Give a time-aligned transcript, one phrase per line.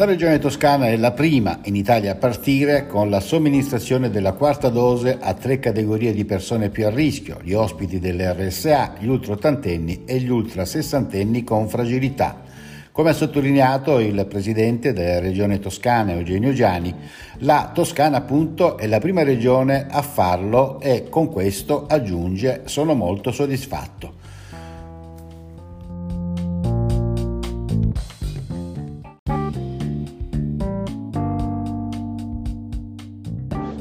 [0.00, 4.70] La regione toscana è la prima in Italia a partire con la somministrazione della quarta
[4.70, 10.04] dose a tre categorie di persone più a rischio, gli ospiti delle RSA, gli ultraottantenni
[10.06, 12.40] e gli ultrasessantenni con fragilità.
[12.92, 16.94] Come ha sottolineato il presidente della regione toscana Eugenio Giani,
[17.40, 23.32] la Toscana appunto è la prima regione a farlo e con questo aggiunge sono molto
[23.32, 24.19] soddisfatto.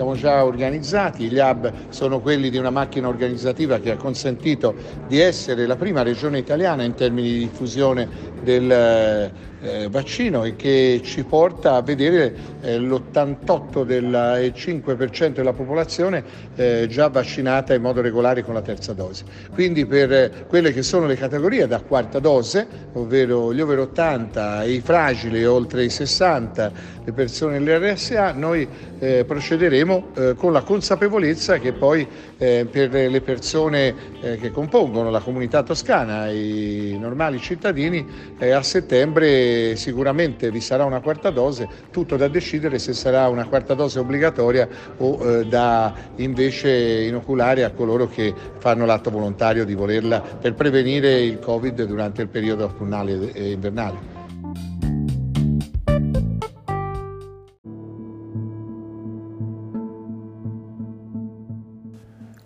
[0.00, 5.20] Siamo già organizzati, gli hub sono quelli di una macchina organizzativa che ha consentito di
[5.20, 8.08] essere la prima regione italiana in termini di diffusione
[8.38, 16.24] del eh, vaccino e che ci porta a vedere eh, l'88,5% della popolazione
[16.56, 19.24] eh, già vaccinata in modo regolare con la terza dose.
[19.52, 24.64] Quindi per eh, quelle che sono le categorie da quarta dose, ovvero gli over 80,
[24.64, 26.72] i fragili oltre i 60,
[27.04, 28.66] le persone dell'RSA, noi
[28.98, 32.08] eh, procederemo eh, con la consapevolezza che poi
[32.40, 38.06] per le persone che compongono la comunità toscana, i normali cittadini,
[38.38, 43.74] a settembre sicuramente vi sarà una quarta dose, tutto da decidere se sarà una quarta
[43.74, 50.20] dose obbligatoria o eh, da invece inoculare a coloro che fanno l'atto volontario di volerla
[50.20, 54.19] per prevenire il Covid durante il periodo autunnale e invernale.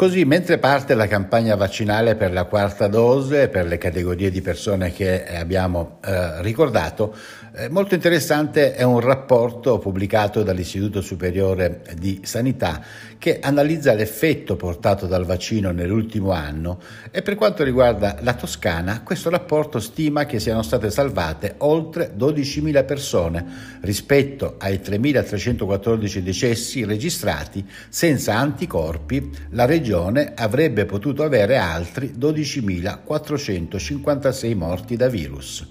[0.00, 4.92] Così, mentre parte la campagna vaccinale per la quarta dose, per le categorie di persone
[4.92, 7.14] che abbiamo eh, ricordato,
[7.52, 12.82] eh, molto interessante è un rapporto pubblicato dall'Istituto Superiore di Sanità
[13.18, 19.28] che analizza l'effetto portato dal vaccino nell'ultimo anno e per quanto riguarda la Toscana, questo
[19.28, 23.44] rapporto stima che siano state salvate oltre 12.000 persone
[23.82, 29.30] rispetto ai 3.314 decessi registrati senza anticorpi.
[29.50, 35.66] La regione avrebbe potuto avere altri 12.456 morti da virus.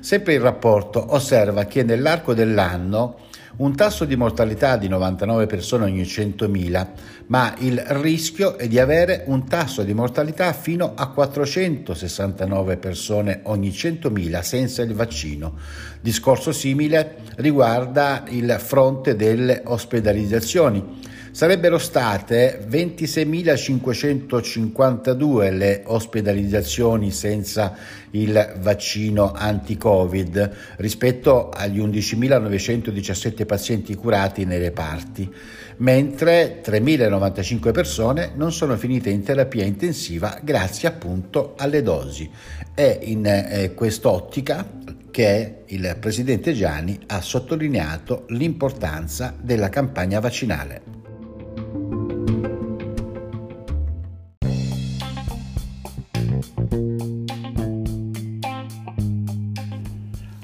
[0.00, 6.02] Sempre il rapporto osserva che nell'arco dell'anno un tasso di mortalità di 99 persone ogni
[6.02, 6.86] 100.000,
[7.26, 13.68] ma il rischio è di avere un tasso di mortalità fino a 469 persone ogni
[13.68, 15.56] 100.000 senza il vaccino.
[16.00, 27.76] Discorso simile riguarda il fronte delle ospedalizzazioni Sarebbero state 26.552 le ospedalizzazioni senza
[28.10, 35.32] il vaccino anti-Covid rispetto agli 11.917 pazienti curati nei reparti,
[35.76, 42.28] mentre 3.095 persone non sono finite in terapia intensiva grazie appunto alle dosi.
[42.74, 44.66] È in eh, quest'ottica
[45.12, 50.89] che il presidente Gianni ha sottolineato l'importanza della campagna vaccinale.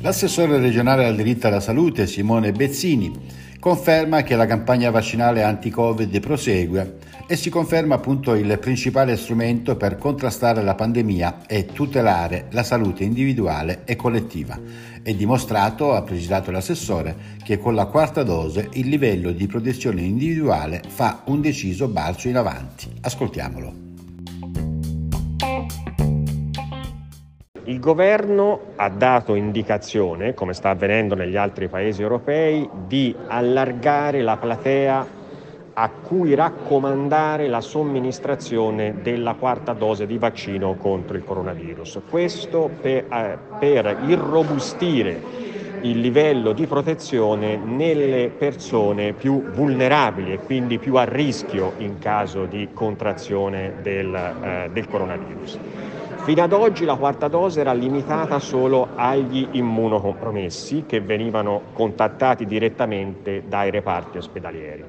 [0.06, 3.12] L'assessore regionale al diritto alla salute Simone Bezzini
[3.58, 9.98] conferma che la campagna vaccinale anti-Covid prosegue e si conferma appunto il principale strumento per
[9.98, 14.56] contrastare la pandemia e tutelare la salute individuale e collettiva.
[15.02, 20.82] È dimostrato, ha precisato l'assessore, che con la quarta dose il livello di protezione individuale
[20.86, 22.88] fa un deciso balzo in avanti.
[23.00, 23.85] Ascoltiamolo.
[27.68, 34.36] Il governo ha dato indicazione, come sta avvenendo negli altri paesi europei, di allargare la
[34.36, 35.06] platea
[35.72, 42.02] a cui raccomandare la somministrazione della quarta dose di vaccino contro il coronavirus.
[42.08, 45.20] Questo per, eh, per irrobustire
[45.80, 52.44] il livello di protezione nelle persone più vulnerabili e quindi più a rischio in caso
[52.44, 55.58] di contrazione del, eh, del coronavirus.
[56.26, 63.44] Fino ad oggi la quarta dose era limitata solo agli immunocompromessi che venivano contattati direttamente
[63.46, 64.84] dai reparti ospedalieri.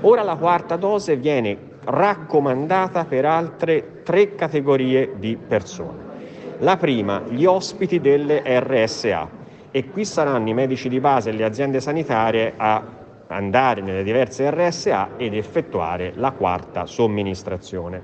[0.00, 5.98] Ora la quarta dose viene raccomandata per altre tre categorie di persone.
[6.60, 9.28] La prima, gli ospiti delle RSA
[9.70, 12.82] e qui saranno i medici di base e le aziende sanitarie a
[13.26, 18.02] andare nelle diverse RSA ed effettuare la quarta somministrazione.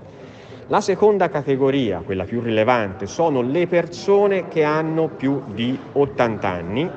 [0.69, 6.91] La seconda categoria, quella più rilevante, sono le persone che hanno più di 80 anni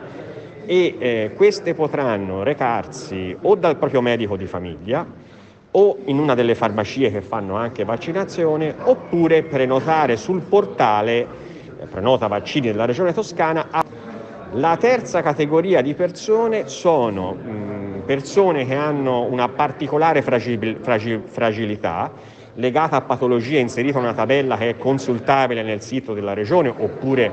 [0.65, 5.05] e eh, queste potranno recarsi o dal proprio medico di famiglia
[5.71, 11.27] o in una delle farmacie che fanno anche vaccinazione oppure prenotare sul portale
[11.77, 13.67] eh, prenota vaccini della regione toscana
[14.53, 22.11] La terza categoria di persone sono mh, persone che hanno una particolare fragil- fragil- fragilità
[22.57, 27.31] legata a patologie inserita in una tabella che è consultabile nel sito della regione oppure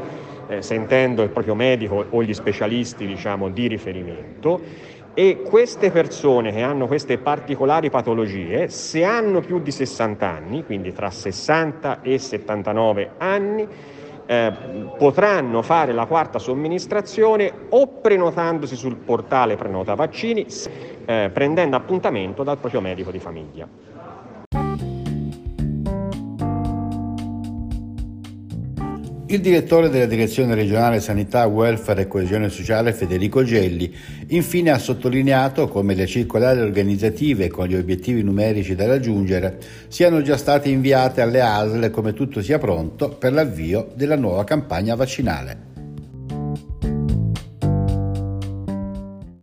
[0.48, 4.60] eh, sentendo il proprio medico o gli specialisti diciamo, di riferimento
[5.14, 10.92] e queste persone che hanno queste particolari patologie, se hanno più di 60 anni, quindi
[10.92, 13.66] tra 60 e 79 anni,
[14.26, 14.52] eh,
[14.98, 20.46] potranno fare la quarta somministrazione o prenotandosi sul portale Prenota Vaccini,
[21.04, 23.93] eh, prendendo appuntamento dal proprio medico di famiglia.
[29.34, 33.92] Il direttore della Direzione regionale Sanità, Welfare e Coesione Sociale, Federico Gelli,
[34.28, 39.58] infine ha sottolineato come le circolari organizzative con gli obiettivi numerici da raggiungere
[39.88, 44.94] siano già state inviate alle ASL come tutto sia pronto per l'avvio della nuova campagna
[44.94, 45.73] vaccinale.